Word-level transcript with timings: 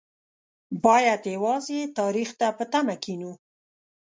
باید 0.85 1.21
یوازې 1.35 1.79
تاریخ 1.99 2.29
ته 2.39 2.47
په 2.57 2.63
تمه 2.71 2.95
کېنو. 3.03 3.31